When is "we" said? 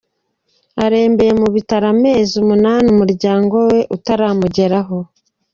3.69-3.77